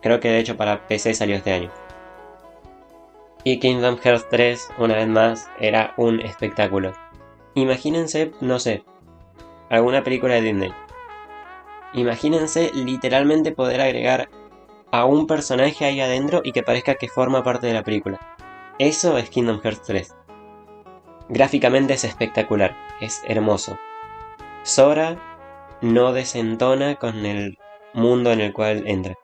Creo 0.00 0.20
que 0.20 0.30
de 0.30 0.38
hecho 0.38 0.56
para 0.56 0.86
PC 0.86 1.14
salió 1.14 1.36
este 1.36 1.52
año. 1.52 1.70
Y 3.44 3.58
Kingdom 3.58 3.98
Hearts 3.98 4.28
3, 4.30 4.70
una 4.78 4.94
vez 4.94 5.08
más, 5.08 5.50
era 5.58 5.92
un 5.96 6.20
espectáculo. 6.20 6.92
Imagínense, 7.54 8.32
no 8.40 8.58
sé, 8.58 8.84
alguna 9.68 10.02
película 10.02 10.34
de 10.34 10.42
Disney. 10.42 10.72
Imagínense 11.92 12.70
literalmente 12.72 13.52
poder 13.52 13.80
agregar 13.80 14.30
a 14.92 15.04
un 15.04 15.26
personaje 15.26 15.84
ahí 15.84 16.00
adentro 16.00 16.40
y 16.44 16.52
que 16.52 16.62
parezca 16.62 16.94
que 16.94 17.08
forma 17.08 17.42
parte 17.42 17.66
de 17.66 17.74
la 17.74 17.82
película. 17.82 18.18
Eso 18.78 19.18
es 19.18 19.28
Kingdom 19.28 19.60
Hearts 19.60 19.82
3. 19.82 20.14
Gráficamente 21.32 21.94
es 21.94 22.04
espectacular, 22.04 22.76
es 23.00 23.22
hermoso. 23.26 23.78
Sora 24.64 25.16
no 25.80 26.12
desentona 26.12 26.96
con 26.96 27.24
el 27.24 27.56
mundo 27.94 28.32
en 28.32 28.42
el 28.42 28.52
cual 28.52 28.84
entra. 28.86 29.14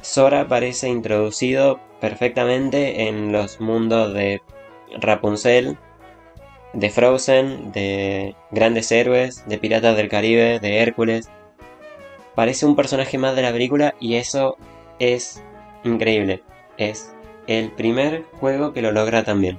Sora 0.00 0.46
parece 0.46 0.88
introducido 0.88 1.80
perfectamente 2.00 3.08
en 3.08 3.32
los 3.32 3.60
mundos 3.60 4.14
de 4.14 4.42
Rapunzel, 5.00 5.76
de 6.72 6.88
Frozen, 6.88 7.72
de 7.72 8.36
Grandes 8.52 8.92
Héroes, 8.92 9.44
de 9.48 9.58
Piratas 9.58 9.96
del 9.96 10.08
Caribe, 10.08 10.60
de 10.60 10.78
Hércules. 10.78 11.28
Parece 12.36 12.64
un 12.64 12.76
personaje 12.76 13.18
más 13.18 13.34
de 13.34 13.42
la 13.42 13.50
película 13.50 13.96
y 13.98 14.14
eso 14.14 14.56
es 15.00 15.42
increíble. 15.82 16.44
Es 16.76 17.12
el 17.48 17.72
primer 17.72 18.22
juego 18.38 18.72
que 18.72 18.82
lo 18.82 18.92
logra 18.92 19.24
también. 19.24 19.58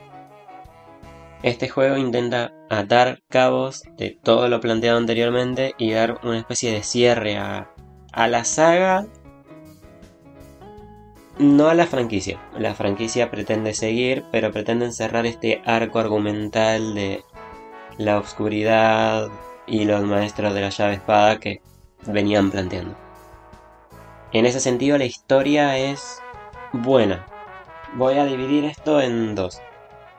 Este 1.46 1.70
juego 1.70 1.96
intenta 1.96 2.54
atar 2.72 3.22
cabos 3.30 3.84
de 3.98 4.18
todo 4.24 4.48
lo 4.48 4.60
planteado 4.62 4.98
anteriormente 4.98 5.76
y 5.78 5.92
dar 5.92 6.20
una 6.24 6.40
especie 6.40 6.72
de 6.72 6.82
cierre 6.82 7.38
a, 7.38 7.70
a 8.12 8.28
la 8.28 8.44
saga 8.46 9.06
No 11.38 11.68
a 11.68 11.76
la 11.76 11.86
franquicia. 11.86 12.42
La 12.58 12.74
franquicia 12.74 13.30
pretende 13.30 13.76
seguir, 13.76 14.26
pero 14.32 14.52
pretenden 14.52 14.92
cerrar 14.92 15.28
este 15.28 15.62
arco 15.68 16.00
argumental 16.00 16.96
de 16.96 17.24
la 18.00 18.18
oscuridad 18.18 19.30
y 19.68 19.86
los 19.86 20.04
maestros 20.04 20.52
de 20.56 20.62
la 20.62 20.70
llave 20.70 20.96
espada 20.96 21.40
que 21.40 21.62
venían 22.08 22.50
planteando. 22.50 22.98
En 24.32 24.48
ese 24.48 24.60
sentido, 24.60 24.98
la 24.98 25.06
historia 25.06 25.78
es 25.78 26.24
buena. 26.74 27.28
Voy 27.94 28.16
a 28.16 28.26
dividir 28.26 28.66
esto 28.66 29.00
en 29.00 29.36
dos. 29.36 29.62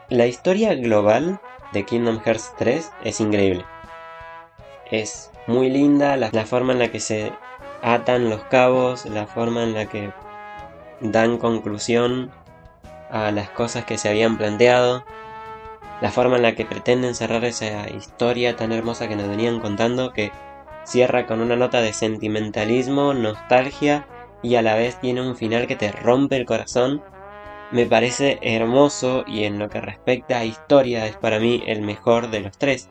La 0.08 0.28
historia 0.28 0.72
global 0.76 1.40
de 1.72 1.84
Kingdom 1.84 2.20
Hearts 2.20 2.54
3 2.58 2.92
es 3.02 3.20
increíble. 3.20 3.64
Es 4.88 5.32
muy 5.48 5.68
linda 5.68 6.16
la, 6.16 6.30
forma 6.46 6.74
en 6.74 6.78
la 6.78 6.92
que 6.92 7.00
se 7.00 7.32
atan 7.82 8.30
los 8.30 8.44
cabos, 8.44 9.06
la 9.06 9.26
forma 9.26 9.64
en 9.64 9.74
la 9.74 9.86
que 9.86 10.12
dan 11.00 11.38
conclusión 11.38 12.30
a 13.10 13.32
las 13.32 13.50
cosas 13.50 13.84
que 13.84 13.98
se 13.98 14.08
habían 14.08 14.38
planteado, 14.38 15.04
la 16.00 16.12
forma 16.12 16.36
en 16.36 16.42
la 16.42 16.54
que 16.54 16.64
pretenden 16.64 17.16
cerrar 17.16 17.44
esa 17.44 17.90
historia 17.90 18.54
tan 18.54 18.70
hermosa 18.70 19.08
que 19.08 19.16
nos 19.16 19.28
venían 19.28 19.58
contando 19.58 20.12
que 20.12 20.30
cierra 20.84 21.26
con 21.26 21.40
una 21.40 21.56
nota 21.56 21.80
de 21.80 21.92
sentimentalismo, 21.92 23.12
nostalgia 23.12 24.06
y 24.40 24.54
a 24.54 24.62
la 24.62 24.76
vez 24.76 25.00
tiene 25.00 25.20
un 25.20 25.34
final 25.34 25.66
que 25.66 25.74
te 25.74 25.90
rompe 25.90 26.36
el 26.36 26.46
corazón 26.46 27.02
me 27.72 27.86
parece 27.86 28.38
hermoso 28.42 29.24
y 29.26 29.44
en 29.44 29.58
lo 29.58 29.68
que 29.68 29.80
respecta 29.80 30.38
a 30.38 30.44
historia 30.44 31.06
es 31.06 31.16
para 31.16 31.38
mí 31.38 31.62
el 31.66 31.82
mejor 31.82 32.30
de 32.30 32.40
los 32.40 32.56
tres. 32.58 32.88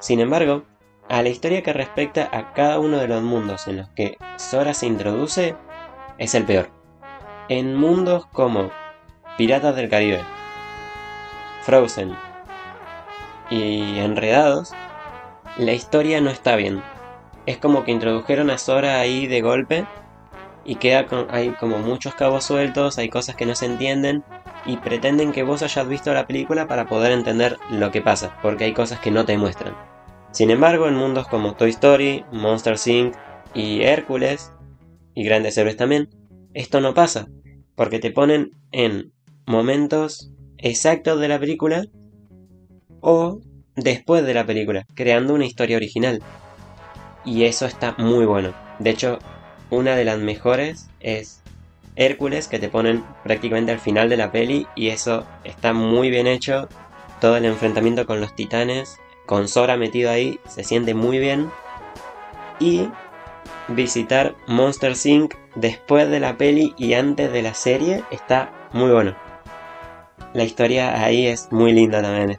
Sin 0.00 0.20
embargo, 0.20 0.64
a 1.08 1.22
la 1.22 1.30
historia 1.30 1.62
que 1.62 1.72
respecta 1.72 2.28
a 2.30 2.52
cada 2.52 2.78
uno 2.78 2.98
de 2.98 3.08
los 3.08 3.22
mundos 3.22 3.66
en 3.66 3.78
los 3.78 3.88
que 3.90 4.18
Sora 4.36 4.74
se 4.74 4.86
introduce, 4.86 5.56
es 6.18 6.34
el 6.34 6.44
peor. 6.44 6.70
En 7.48 7.74
mundos 7.74 8.26
como 8.26 8.70
Piratas 9.38 9.74
del 9.74 9.88
Caribe, 9.88 10.20
Frozen 11.62 12.14
y 13.48 13.98
Enredados, 13.98 14.74
la 15.56 15.72
historia 15.72 16.20
no 16.20 16.28
está 16.28 16.56
bien. 16.56 16.82
Es 17.46 17.56
como 17.56 17.84
que 17.84 17.92
introdujeron 17.92 18.50
a 18.50 18.58
Sora 18.58 19.00
ahí 19.00 19.26
de 19.26 19.40
golpe 19.40 19.86
y 20.68 20.74
queda 20.74 21.06
hay 21.30 21.52
como 21.52 21.78
muchos 21.78 22.14
cabos 22.14 22.44
sueltos, 22.44 22.98
hay 22.98 23.08
cosas 23.08 23.34
que 23.34 23.46
no 23.46 23.54
se 23.54 23.64
entienden 23.64 24.22
y 24.66 24.76
pretenden 24.76 25.32
que 25.32 25.42
vos 25.42 25.62
hayas 25.62 25.88
visto 25.88 26.12
la 26.12 26.26
película 26.26 26.68
para 26.68 26.86
poder 26.86 27.12
entender 27.12 27.56
lo 27.70 27.90
que 27.90 28.02
pasa, 28.02 28.38
porque 28.42 28.64
hay 28.64 28.74
cosas 28.74 29.00
que 29.00 29.10
no 29.10 29.24
te 29.24 29.38
muestran. 29.38 29.74
Sin 30.30 30.50
embargo, 30.50 30.86
en 30.86 30.94
mundos 30.94 31.26
como 31.26 31.54
Toy 31.54 31.70
Story, 31.70 32.22
Monster 32.32 32.76
Inc. 32.84 33.14
y 33.54 33.80
Hércules, 33.80 34.52
y 35.14 35.24
Grandes 35.24 35.56
Héroes 35.56 35.78
también, 35.78 36.10
esto 36.52 36.82
no 36.82 36.92
pasa, 36.92 37.28
porque 37.74 37.98
te 37.98 38.10
ponen 38.10 38.50
en 38.70 39.10
momentos 39.46 40.30
exactos 40.58 41.18
de 41.18 41.28
la 41.28 41.38
película 41.38 41.82
o 43.00 43.40
después 43.74 44.22
de 44.26 44.34
la 44.34 44.44
película, 44.44 44.84
creando 44.94 45.32
una 45.32 45.46
historia 45.46 45.78
original. 45.78 46.22
Y 47.24 47.44
eso 47.44 47.64
está 47.64 47.94
muy 47.96 48.26
bueno. 48.26 48.52
De 48.80 48.90
hecho, 48.90 49.18
una 49.70 49.96
de 49.96 50.04
las 50.04 50.18
mejores 50.18 50.88
es 51.00 51.42
Hércules, 51.96 52.46
que 52.46 52.60
te 52.60 52.68
ponen 52.68 53.04
prácticamente 53.24 53.72
al 53.72 53.80
final 53.80 54.08
de 54.08 54.16
la 54.16 54.30
peli 54.30 54.66
y 54.76 54.88
eso 54.88 55.26
está 55.44 55.72
muy 55.72 56.10
bien 56.10 56.26
hecho. 56.26 56.68
Todo 57.20 57.36
el 57.36 57.44
enfrentamiento 57.44 58.06
con 58.06 58.20
los 58.20 58.36
titanes, 58.36 58.98
con 59.26 59.48
Sora 59.48 59.76
metido 59.76 60.10
ahí, 60.10 60.38
se 60.48 60.62
siente 60.62 60.94
muy 60.94 61.18
bien. 61.18 61.50
Y 62.60 62.88
visitar 63.68 64.36
Monster 64.46 64.94
Inc. 65.04 65.34
después 65.56 66.08
de 66.08 66.20
la 66.20 66.36
peli 66.36 66.72
y 66.78 66.94
antes 66.94 67.32
de 67.32 67.42
la 67.42 67.54
serie 67.54 68.04
está 68.10 68.52
muy 68.72 68.90
bueno. 68.90 69.16
La 70.34 70.44
historia 70.44 71.02
ahí 71.02 71.26
es 71.26 71.50
muy 71.50 71.72
linda 71.72 72.00
también. 72.00 72.38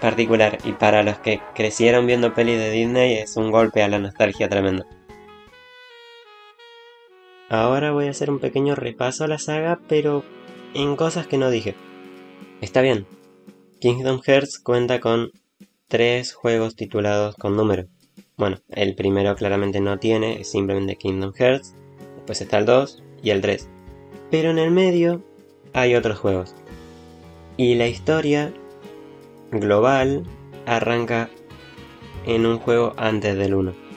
Particular. 0.00 0.58
Y 0.64 0.72
para 0.72 1.02
los 1.02 1.18
que 1.18 1.40
crecieron 1.54 2.06
viendo 2.06 2.34
peli 2.34 2.54
de 2.54 2.70
Disney 2.70 3.14
es 3.14 3.36
un 3.36 3.50
golpe 3.50 3.82
a 3.82 3.88
la 3.88 3.98
nostalgia 3.98 4.48
tremendo. 4.48 4.84
Ahora 7.52 7.92
voy 7.92 8.06
a 8.06 8.10
hacer 8.12 8.30
un 8.30 8.38
pequeño 8.38 8.74
repaso 8.74 9.24
a 9.24 9.28
la 9.28 9.36
saga, 9.36 9.78
pero 9.86 10.24
en 10.72 10.96
cosas 10.96 11.26
que 11.26 11.36
no 11.36 11.50
dije. 11.50 11.74
Está 12.62 12.80
bien. 12.80 13.04
Kingdom 13.78 14.22
Hearts 14.22 14.58
cuenta 14.58 15.00
con 15.00 15.32
tres 15.86 16.32
juegos 16.32 16.76
titulados 16.76 17.36
con 17.36 17.54
número. 17.54 17.88
Bueno, 18.38 18.56
el 18.70 18.94
primero 18.94 19.36
claramente 19.36 19.82
no 19.82 19.98
tiene, 19.98 20.40
es 20.40 20.50
simplemente 20.50 20.96
Kingdom 20.96 21.34
Hearts. 21.34 21.74
Después 22.16 22.40
está 22.40 22.56
el 22.56 22.64
2 22.64 23.02
y 23.22 23.28
el 23.28 23.42
3. 23.42 23.68
Pero 24.30 24.48
en 24.48 24.58
el 24.58 24.70
medio 24.70 25.22
hay 25.74 25.94
otros 25.94 26.18
juegos. 26.18 26.54
Y 27.58 27.74
la 27.74 27.86
historia 27.86 28.50
global 29.50 30.22
arranca 30.64 31.28
en 32.24 32.46
un 32.46 32.58
juego 32.58 32.94
antes 32.96 33.36
del 33.36 33.54
1. 33.54 33.91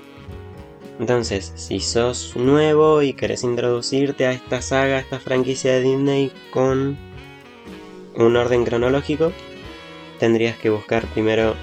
Entonces, 1.00 1.52
si 1.56 1.82
sos 1.82 2.36
nuevo 2.36 3.02
y 3.02 3.14
querés 3.14 3.44
introducirte 3.44 4.25
a 4.25 4.32
esta 4.32 4.62
saga, 4.62 4.98
a 4.98 5.00
esta 5.00 5.20
franquicia 5.20 5.74
de 5.74 5.82
Disney 5.82 6.32
con 6.52 6.98
un 8.16 8.36
orden 8.38 8.64
cronológico, 8.64 9.34
tendrías 10.20 10.58
que 10.58 10.70
buscar 10.70 11.06
primero 11.08 11.56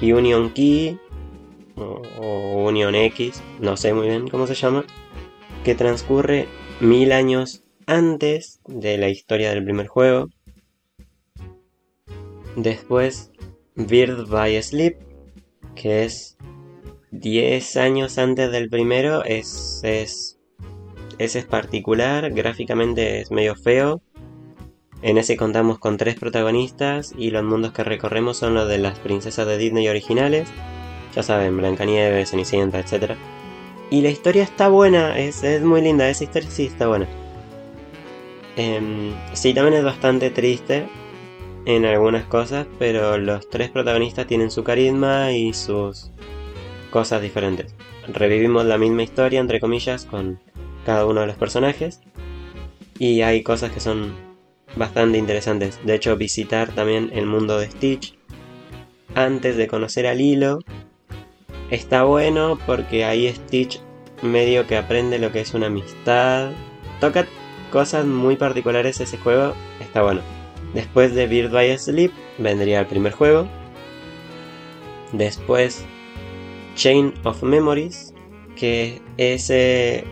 Union 0.00 0.50
Key 0.50 0.98
o, 1.76 2.02
Union 2.68 2.94
X, 2.94 3.42
no 3.60 3.76
sé 3.76 3.92
muy 3.92 4.08
bien 4.08 4.28
cómo 4.28 4.46
se 4.46 4.54
llama, 4.54 4.84
que 5.64 5.74
transcurre 5.74 6.46
mil 6.80 7.10
años 7.10 7.64
antes 7.86 8.60
de 8.66 8.98
la 8.98 9.08
historia 9.08 9.50
del 9.50 9.64
primer 9.64 9.88
juego. 9.88 10.28
Después, 12.56 13.32
Bird 13.74 14.28
by 14.28 14.62
Sleep, 14.62 14.96
que 15.74 16.04
es 16.04 16.36
10 17.20 17.76
años 17.76 18.18
antes 18.18 18.50
del 18.50 18.68
primero 18.68 19.24
es, 19.24 19.80
es, 19.84 20.40
ese 21.18 21.38
es 21.38 21.44
particular, 21.44 22.32
gráficamente 22.32 23.20
es 23.20 23.30
medio 23.30 23.54
feo. 23.54 24.02
En 25.00 25.18
ese 25.18 25.36
contamos 25.36 25.78
con 25.78 25.96
tres 25.96 26.16
protagonistas 26.16 27.14
y 27.16 27.30
los 27.30 27.44
mundos 27.44 27.72
que 27.72 27.84
recorremos 27.84 28.38
son 28.38 28.54
los 28.54 28.68
de 28.68 28.78
las 28.78 28.98
princesas 28.98 29.46
de 29.46 29.58
Disney 29.58 29.86
originales. 29.86 30.48
Ya 31.14 31.22
saben, 31.22 31.56
Blancanieves, 31.56 32.30
Cenicienta, 32.30 32.80
etc. 32.80 33.12
Y 33.90 34.00
la 34.00 34.08
historia 34.08 34.42
está 34.42 34.68
buena, 34.68 35.16
es, 35.16 35.44
es 35.44 35.62
muy 35.62 35.82
linda, 35.82 36.08
esa 36.08 36.24
historia 36.24 36.50
sí 36.50 36.66
está 36.66 36.88
buena. 36.88 37.06
Eh, 38.56 39.12
sí, 39.34 39.54
también 39.54 39.78
es 39.78 39.84
bastante 39.84 40.30
triste 40.30 40.88
en 41.64 41.84
algunas 41.84 42.24
cosas, 42.24 42.66
pero 42.80 43.18
los 43.18 43.48
tres 43.48 43.70
protagonistas 43.70 44.26
tienen 44.26 44.50
su 44.50 44.64
carisma 44.64 45.30
y 45.30 45.52
sus 45.52 46.10
cosas 46.94 47.20
diferentes. 47.20 47.74
Revivimos 48.06 48.64
la 48.66 48.78
misma 48.78 49.02
historia, 49.02 49.40
entre 49.40 49.58
comillas, 49.58 50.04
con 50.04 50.38
cada 50.86 51.04
uno 51.06 51.22
de 51.22 51.26
los 51.26 51.34
personajes. 51.36 52.00
Y 53.00 53.22
hay 53.22 53.42
cosas 53.42 53.72
que 53.72 53.80
son 53.80 54.14
bastante 54.76 55.18
interesantes. 55.18 55.80
De 55.84 55.96
hecho, 55.96 56.16
visitar 56.16 56.72
también 56.72 57.10
el 57.12 57.26
mundo 57.26 57.58
de 57.58 57.68
Stitch 57.68 58.16
antes 59.16 59.56
de 59.56 59.66
conocer 59.66 60.06
al 60.06 60.20
hilo 60.20 60.60
está 61.68 62.04
bueno 62.04 62.60
porque 62.64 63.04
ahí 63.04 63.28
Stitch 63.28 63.80
medio 64.22 64.68
que 64.68 64.76
aprende 64.76 65.18
lo 65.18 65.32
que 65.32 65.40
es 65.40 65.52
una 65.52 65.66
amistad. 65.66 66.52
Toca 67.00 67.26
cosas 67.72 68.06
muy 68.06 68.36
particulares 68.36 69.00
ese 69.00 69.18
juego, 69.18 69.54
está 69.80 70.02
bueno. 70.02 70.20
Después 70.74 71.12
de 71.12 71.26
Bird 71.26 71.50
by 71.50 71.76
Sleep 71.76 72.12
vendría 72.38 72.78
el 72.78 72.86
primer 72.86 73.10
juego. 73.10 73.48
Después 75.10 75.84
Chain 76.74 77.14
of 77.24 77.42
Memories, 77.42 78.14
que 78.56 79.00
ese 79.16 80.04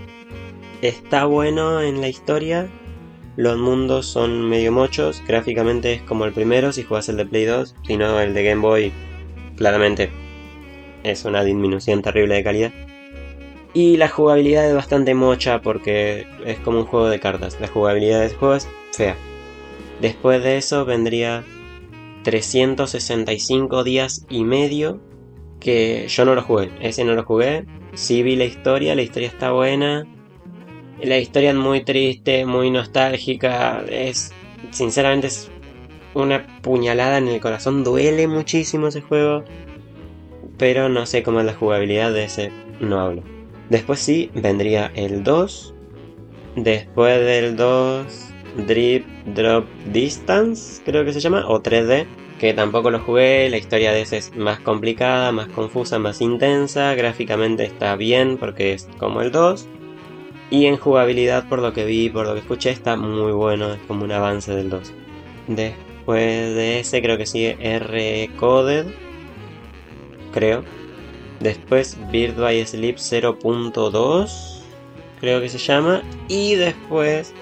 está 0.81 1.25
bueno 1.25 1.81
en 1.81 2.01
la 2.01 2.09
historia. 2.09 2.69
Los 3.37 3.59
mundos 3.59 4.07
son 4.07 4.49
medio 4.49 4.73
mochos, 4.73 5.23
gráficamente 5.27 5.95
es 5.95 6.03
como 6.03 6.25
el 6.27 6.33
primero 6.33 6.73
si 6.73 6.83
juegas 6.83 7.09
el 7.09 7.17
de 7.17 7.27
Play 7.27 7.45
2, 7.47 7.75
si 7.87 7.97
no 7.97 8.21
el 8.21 8.35
de 8.35 8.45
Game 8.45 8.61
Boy, 8.61 8.93
claramente 9.57 10.11
es 11.03 11.25
una 11.25 11.43
disminución 11.43 12.03
terrible 12.03 12.35
de 12.35 12.45
calidad. 12.45 12.73
Y 13.75 13.97
la 13.97 14.09
jugabilidad 14.09 14.69
es 14.69 14.75
bastante 14.75 15.15
mocha 15.15 15.63
porque 15.63 16.27
es 16.45 16.59
como 16.59 16.81
un 16.81 16.85
juego 16.85 17.09
de 17.09 17.21
cartas, 17.21 17.57
la 17.59 17.69
jugabilidad 17.69 18.21
del 18.21 18.35
juego 18.35 18.55
es 18.55 18.69
fea. 18.93 19.17
Después 20.01 20.43
de 20.43 20.59
eso 20.59 20.85
vendría 20.85 21.43
365 22.25 23.83
días 23.83 24.27
y 24.29 24.45
medio 24.45 25.01
que 25.63 26.07
yo 26.09 26.25
no 26.25 26.35
lo 26.35 26.43
jugué. 26.43 26.71
Ese 26.81 27.05
no 27.05 27.15
lo 27.15 27.25
jugué. 27.25 27.65
Sí 27.95 28.23
vi 28.23 28.37
la 28.37 28.45
historia, 28.45 28.95
la 28.95 29.03
historia 29.03 29.29
está 29.29 29.53
buena. 29.53 30.07
La 31.03 31.19
historia 31.19 31.51
es 31.51 31.57
muy 31.57 31.85
triste, 31.85 32.45
muy 32.45 32.71
nostálgica. 32.71 33.83
Es. 33.89 34.33
Sinceramente 34.71 35.29
es 35.29 35.51
una 36.15 36.47
puñalada 36.63 37.19
en 37.19 37.29
el 37.29 37.41
corazón. 37.41 37.85
Duele 37.85 38.27
muchísimo 38.29 38.89
ese 38.89 39.01
juego. 39.01 39.45
Pero 40.59 40.89
no 40.89 41.07
sé 41.07 41.23
cómo 41.23 41.41
es 41.41 41.47
la 41.47 41.55
jugabilidad 41.55 42.13
de 42.13 42.25
ese. 42.25 42.53
No 42.81 43.01
hablo. 43.01 43.23
Después 43.71 44.01
sí, 44.01 44.31
vendría 44.35 44.93
el 44.95 45.23
2. 45.23 45.75
Después 46.57 47.25
del 47.25 47.57
2, 47.57 48.07
Drip 48.67 49.07
Drop 49.35 49.65
Distance, 49.93 50.83
creo 50.85 51.05
que 51.05 51.15
se 51.15 51.21
llama, 51.21 51.47
o 51.49 51.63
3D, 51.63 52.07
que 52.43 52.53
tampoco 52.53 52.91
lo 52.91 52.99
jugué, 52.99 53.49
la 53.51 53.57
historia 53.57 53.93
de 53.93 54.01
ese 54.01 54.17
es 54.17 54.35
más 54.35 54.59
complicada, 54.59 55.31
más 55.31 55.47
confusa, 55.47 56.01
más 56.01 56.21
intensa, 56.21 56.93
gráficamente 56.97 57.63
está 57.65 57.95
bien 57.95 58.37
porque 58.37 58.73
es 58.73 58.89
como 58.99 59.23
el 59.23 59.31
2, 59.31 59.69
y 60.51 60.67
en 60.67 60.77
jugabilidad 60.77 61.49
por 61.49 61.61
lo 61.61 61.73
que 61.73 61.85
vi, 61.85 62.11
por 62.11 62.27
lo 62.27 62.35
que 62.35 62.41
escuché, 62.41 62.71
está 62.71 62.97
muy 62.97 63.31
bueno, 63.31 63.73
es 63.73 63.79
como 63.87 64.03
un 64.03 64.11
avance 64.11 64.53
del 64.53 64.71
2. 64.71 64.93
Después 65.47 66.57
de 66.57 66.81
ese 66.81 67.01
creo 67.01 67.17
que 67.17 67.27
sigue 67.27 67.57
R-Coded, 67.61 68.87
creo. 70.33 70.65
Después 71.39 71.97
Bird 72.11 72.41
by 72.41 72.67
Sleep 72.67 72.97
0.2, 72.97 74.63
creo 75.21 75.41
que 75.41 75.49
se 75.49 75.59
llama. 75.59 76.03
Y 76.27 76.57
después 76.57 77.33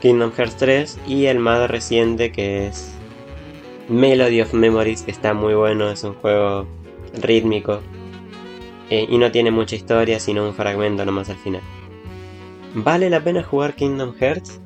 Kingdom 0.00 0.32
Hearts 0.32 0.56
3 0.56 0.98
y 1.06 1.26
el 1.26 1.38
más 1.38 1.70
reciente 1.70 2.32
que 2.32 2.66
es 2.66 2.92
Melody 3.92 4.40
of 4.40 4.54
Memories, 4.54 5.02
que 5.02 5.10
está 5.10 5.34
muy 5.34 5.52
bueno, 5.52 5.90
es 5.90 6.02
un 6.02 6.14
juego 6.14 6.66
rítmico. 7.20 7.80
Eh, 8.88 9.06
y 9.08 9.18
no 9.18 9.30
tiene 9.30 9.50
mucha 9.50 9.76
historia, 9.76 10.18
sino 10.18 10.46
un 10.46 10.54
fragmento 10.54 11.04
nomás 11.04 11.28
al 11.28 11.36
final. 11.36 11.60
¿Vale 12.74 13.10
la 13.10 13.22
pena 13.22 13.42
jugar 13.42 13.74
Kingdom 13.74 14.14
Hearts? 14.14 14.60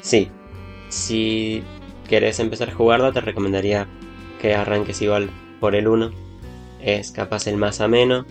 Sí. 0.00 0.30
Si 0.88 1.62
querés 2.08 2.40
empezar 2.40 2.70
a 2.70 2.74
jugarlo, 2.74 3.12
te 3.12 3.20
recomendaría 3.20 3.88
que 4.40 4.54
arranques 4.54 5.02
igual 5.02 5.28
por 5.60 5.74
el 5.74 5.86
1. 5.86 6.10
Es 6.80 7.12
capaz 7.12 7.46
el 7.48 7.58
más 7.58 7.82
ameno. 7.82 8.24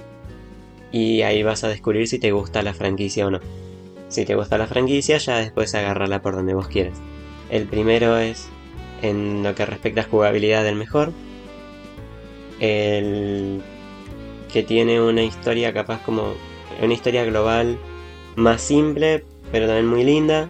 Y 0.91 1.21
ahí 1.21 1.43
vas 1.43 1.63
a 1.63 1.67
descubrir 1.67 2.07
si 2.07 2.17
te 2.17 2.31
gusta 2.31 2.63
la 2.63 2.73
franquicia 2.73 3.27
o 3.27 3.31
no. 3.31 3.41
Si 4.07 4.25
te 4.25 4.33
gusta 4.33 4.57
la 4.57 4.65
franquicia, 4.65 5.17
ya 5.17 5.37
después 5.37 5.75
agárrala 5.75 6.23
por 6.23 6.35
donde 6.35 6.55
vos 6.55 6.67
quieras. 6.67 6.97
El 7.51 7.67
primero 7.67 8.17
es, 8.17 8.49
en 9.09 9.43
lo 9.43 9.55
que 9.55 9.65
respecta 9.65 10.01
a 10.01 10.03
jugabilidad, 10.05 10.67
el 10.67 10.75
mejor. 10.75 11.11
El 12.59 13.61
que 14.51 14.63
tiene 14.63 15.01
una 15.01 15.23
historia 15.23 15.73
capaz 15.73 16.01
como... 16.03 16.33
Una 16.81 16.93
historia 16.93 17.23
global 17.23 17.77
más 18.35 18.61
simple, 18.61 19.23
pero 19.51 19.67
también 19.67 19.87
muy 19.87 20.03
linda. 20.03 20.49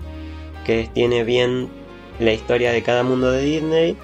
Que 0.65 0.89
tiene 0.91 1.23
bien 1.23 1.69
la 2.19 2.33
historia 2.33 2.71
de 2.71 2.81
cada 2.81 3.03
mundo 3.03 3.31
de 3.31 3.43
Disney. 3.43 3.97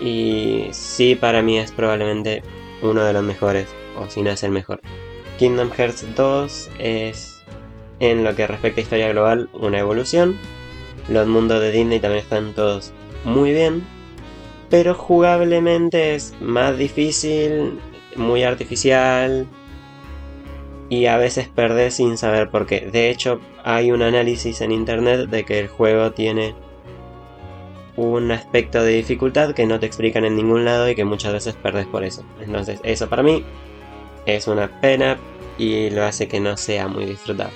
Y 0.00 0.66
sí, 0.72 1.14
para 1.14 1.42
mí 1.42 1.58
es 1.58 1.70
probablemente 1.70 2.42
uno 2.82 3.04
de 3.04 3.12
los 3.12 3.22
mejores, 3.22 3.68
o 3.96 4.08
si 4.08 4.22
no 4.22 4.30
es 4.30 4.42
el 4.42 4.50
mejor. 4.50 4.80
Kingdom 5.38 5.70
Hearts 5.70 6.04
2 6.16 6.70
es 6.78 7.42
en 8.00 8.24
lo 8.24 8.34
que 8.34 8.46
respecta 8.46 8.80
a 8.80 8.82
historia 8.82 9.08
global, 9.10 9.48
una 9.52 9.78
evolución. 9.78 10.36
Los 11.08 11.26
mundos 11.28 11.60
de 11.60 11.70
Disney 11.70 12.00
también 12.00 12.22
están 12.22 12.52
todos 12.54 12.92
muy 13.24 13.52
bien. 13.52 13.82
Pero 14.70 14.94
jugablemente 14.94 16.14
es 16.14 16.34
más 16.40 16.78
difícil, 16.78 17.78
muy 18.16 18.42
artificial. 18.42 19.46
Y 20.88 21.06
a 21.06 21.16
veces 21.16 21.48
perdés 21.48 21.94
sin 21.94 22.18
saber 22.18 22.50
por 22.50 22.66
qué. 22.66 22.88
De 22.92 23.10
hecho, 23.10 23.40
hay 23.64 23.92
un 23.92 24.02
análisis 24.02 24.60
en 24.60 24.72
internet 24.72 25.30
de 25.30 25.44
que 25.44 25.58
el 25.58 25.68
juego 25.68 26.12
tiene 26.12 26.54
un 27.96 28.30
aspecto 28.30 28.82
de 28.82 28.92
dificultad 28.92 29.54
que 29.54 29.66
no 29.66 29.78
te 29.78 29.86
explican 29.86 30.24
en 30.24 30.36
ningún 30.36 30.64
lado 30.64 30.88
y 30.88 30.94
que 30.94 31.04
muchas 31.04 31.32
veces 31.32 31.54
perdés 31.54 31.86
por 31.86 32.04
eso. 32.04 32.24
Entonces, 32.40 32.80
eso 32.82 33.08
para 33.08 33.22
mí 33.22 33.44
es 34.26 34.48
una 34.48 34.80
pena 34.80 35.18
y 35.58 35.90
lo 35.90 36.04
hace 36.04 36.28
que 36.28 36.40
no 36.40 36.56
sea 36.56 36.88
muy 36.88 37.04
disfrutable. 37.04 37.54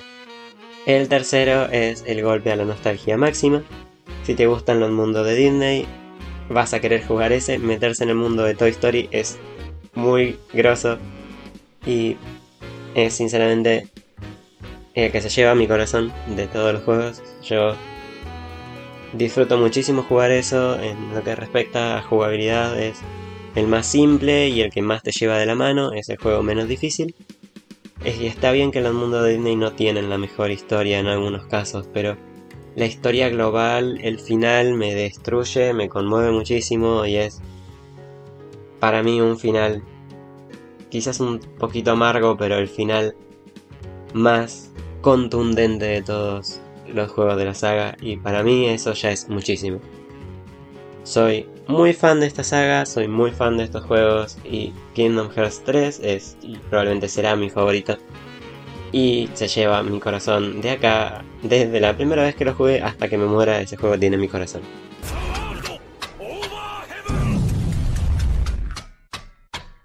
El 0.85 1.09
tercero 1.09 1.65
es 1.65 2.03
el 2.07 2.23
golpe 2.23 2.51
a 2.51 2.55
la 2.55 2.65
nostalgia 2.65 3.17
máxima. 3.17 3.63
Si 4.27 4.35
te 4.35 4.45
gustan 4.45 4.81
los 4.81 4.91
mundos 4.91 5.25
de 5.25 5.35
Disney, 5.35 5.85
vas 6.49 6.73
a 6.73 6.81
querer 6.81 7.01
jugar 7.01 7.31
ese. 7.31 7.59
Meterse 7.59 8.03
en 8.03 8.09
el 8.09 8.17
mundo 8.17 8.43
de 8.43 8.55
Toy 8.55 8.71
Story 8.71 9.07
es 9.11 9.39
muy 9.95 10.37
grosso 10.51 10.97
y 11.85 12.17
es 12.93 13.13
sinceramente 13.13 13.87
el 14.95 15.13
que 15.13 15.21
se 15.21 15.29
lleva 15.29 15.55
mi 15.55 15.65
corazón 15.65 16.11
de 16.35 16.45
todos 16.47 16.73
los 16.73 16.83
juegos. 16.83 17.23
Yo 17.41 17.73
disfruto 19.13 19.57
muchísimo 19.57 20.03
jugar 20.03 20.31
eso. 20.31 20.77
En 20.77 21.15
lo 21.15 21.23
que 21.23 21.33
respecta 21.33 21.97
a 21.97 22.01
jugabilidad 22.01 22.77
es 22.77 22.99
el 23.55 23.67
más 23.67 23.87
simple 23.87 24.49
y 24.49 24.59
el 24.59 24.71
que 24.71 24.81
más 24.81 25.03
te 25.03 25.13
lleva 25.13 25.37
de 25.37 25.45
la 25.45 25.55
mano. 25.55 25.93
Es 25.93 26.09
el 26.09 26.17
juego 26.17 26.43
menos 26.43 26.67
difícil. 26.67 27.15
Está 28.03 28.51
bien 28.51 28.71
que 28.71 28.81
los 28.81 28.93
mundos 28.93 29.23
de 29.23 29.35
Disney 29.35 29.55
no 29.55 29.71
tienen 29.71 30.09
la 30.09 30.17
mejor 30.17 30.51
historia 30.51 30.99
en 30.99 31.07
algunos 31.07 31.45
casos, 31.45 31.87
pero 31.93 32.17
la 32.77 32.85
historia 32.85 33.27
global, 33.29 33.97
el 34.03 34.19
final 34.19 34.75
me 34.75 34.93
destruye, 34.93 35.73
me 35.73 35.89
conmueve 35.89 36.29
muchísimo 36.29 37.07
y 37.07 37.15
es 37.15 37.41
para 38.79 39.01
mí 39.01 39.19
un 39.19 39.39
final 39.39 39.83
quizás 40.89 41.19
un 41.19 41.39
poquito 41.39 41.89
amargo, 41.89 42.37
pero 42.37 42.55
el 42.57 42.67
final 42.67 43.15
más 44.13 44.71
contundente 45.01 45.85
de 45.85 46.03
todos 46.03 46.61
los 46.87 47.11
juegos 47.11 47.37
de 47.37 47.45
la 47.45 47.55
saga 47.55 47.97
y 47.99 48.17
para 48.17 48.43
mí 48.43 48.67
eso 48.67 48.93
ya 48.93 49.09
es 49.09 49.27
muchísimo. 49.27 49.79
Soy 51.01 51.49
muy 51.67 51.93
fan 51.93 52.19
de 52.19 52.27
esta 52.27 52.43
saga, 52.43 52.85
soy 52.85 53.07
muy 53.07 53.31
fan 53.31 53.57
de 53.57 53.63
estos 53.63 53.85
juegos 53.85 54.37
y 54.45 54.71
Kingdom 54.93 55.31
Hearts 55.31 55.63
3 55.65 55.99
es 56.03 56.37
y 56.43 56.57
probablemente 56.57 57.09
será 57.09 57.35
mi 57.35 57.49
favorito. 57.49 57.97
Y 58.91 59.29
se 59.33 59.47
lleva 59.47 59.83
mi 59.83 59.99
corazón 59.99 60.61
de 60.61 60.71
acá, 60.71 61.23
desde 61.41 61.79
la 61.79 61.95
primera 61.95 62.23
vez 62.23 62.35
que 62.35 62.45
lo 62.45 62.53
jugué 62.53 62.81
hasta 62.81 63.09
que 63.09 63.17
me 63.17 63.25
muera, 63.25 63.61
ese 63.61 63.77
juego 63.77 63.97
tiene 63.99 64.17
mi 64.17 64.27
corazón. 64.27 64.61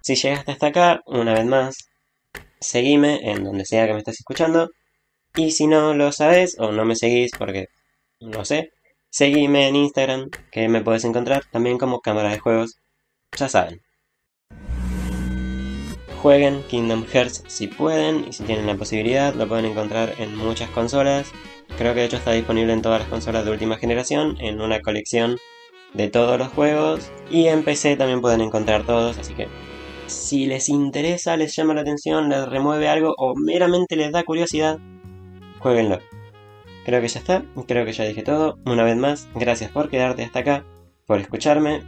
Si 0.00 0.14
llegaste 0.14 0.52
hasta 0.52 0.66
acá, 0.68 1.00
una 1.06 1.34
vez 1.34 1.46
más, 1.46 1.76
seguime 2.60 3.30
en 3.30 3.44
donde 3.44 3.64
sea 3.64 3.86
que 3.86 3.92
me 3.92 3.98
estés 3.98 4.20
escuchando. 4.20 4.70
Y 5.36 5.52
si 5.52 5.66
no 5.66 5.94
lo 5.94 6.12
sabes 6.12 6.56
o 6.58 6.72
no 6.72 6.84
me 6.84 6.96
seguís 6.96 7.32
porque 7.38 7.68
no 8.20 8.44
sé, 8.44 8.72
Seguime 9.14 9.68
en 9.68 9.76
Instagram, 9.76 10.30
que 10.50 10.70
me 10.70 10.80
puedes 10.80 11.04
encontrar 11.04 11.44
también 11.50 11.76
como 11.76 12.00
cámara 12.00 12.30
de 12.30 12.38
juegos. 12.38 12.78
Ya 13.36 13.46
saben. 13.46 13.82
Jueguen 16.22 16.62
Kingdom 16.68 17.04
Hearts 17.04 17.42
si 17.48 17.66
pueden 17.66 18.28
y 18.28 18.32
si 18.32 18.44
tienen 18.44 18.68
la 18.68 18.76
posibilidad, 18.76 19.34
lo 19.34 19.48
pueden 19.48 19.64
encontrar 19.64 20.14
en 20.18 20.36
muchas 20.36 20.70
consolas. 20.70 21.32
Creo 21.76 21.94
que 21.94 22.00
de 22.00 22.06
hecho 22.06 22.16
está 22.16 22.30
disponible 22.30 22.72
en 22.72 22.80
todas 22.80 23.00
las 23.00 23.08
consolas 23.08 23.44
de 23.44 23.50
última 23.50 23.76
generación, 23.76 24.36
en 24.38 24.60
una 24.60 24.80
colección 24.80 25.38
de 25.94 26.06
todos 26.06 26.38
los 26.38 26.46
juegos. 26.46 27.10
Y 27.28 27.48
en 27.48 27.64
PC 27.64 27.96
también 27.96 28.20
pueden 28.20 28.40
encontrar 28.40 28.86
todos, 28.86 29.18
así 29.18 29.34
que 29.34 29.48
si 30.06 30.46
les 30.46 30.68
interesa, 30.68 31.36
les 31.36 31.56
llama 31.56 31.74
la 31.74 31.80
atención, 31.80 32.28
les 32.28 32.48
remueve 32.48 32.88
algo 32.88 33.16
o 33.18 33.34
meramente 33.34 33.96
les 33.96 34.12
da 34.12 34.22
curiosidad, 34.22 34.78
jueguenlo. 35.58 35.98
Creo 36.84 37.00
que 37.00 37.08
ya 37.08 37.18
está, 37.18 37.44
creo 37.66 37.84
que 37.84 37.92
ya 37.92 38.04
dije 38.04 38.22
todo. 38.22 38.60
Una 38.64 38.84
vez 38.84 38.96
más, 38.96 39.28
gracias 39.34 39.72
por 39.72 39.90
quedarte 39.90 40.22
hasta 40.22 40.38
acá, 40.38 40.64
por 41.04 41.18
escucharme. 41.18 41.82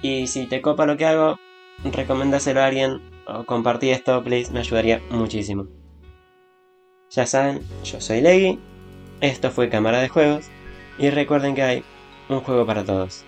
Y 0.00 0.26
si 0.26 0.46
te 0.46 0.62
copa 0.62 0.86
lo 0.86 0.96
que 0.96 1.04
hago, 1.04 1.36
recomendáselo 1.84 2.62
a 2.62 2.66
alguien 2.66 3.17
o 3.28 3.44
compartí 3.44 3.90
esto, 3.90 4.22
please, 4.24 4.52
me 4.52 4.60
ayudaría 4.60 5.00
muchísimo. 5.10 5.66
Ya 7.10 7.26
saben, 7.26 7.62
yo 7.84 8.00
soy 8.00 8.20
Leggy, 8.20 8.58
esto 9.20 9.50
fue 9.50 9.68
Cámara 9.68 10.00
de 10.00 10.08
Juegos, 10.08 10.46
y 10.98 11.10
recuerden 11.10 11.54
que 11.54 11.62
hay 11.62 11.84
un 12.28 12.40
juego 12.40 12.66
para 12.66 12.84
todos. 12.84 13.24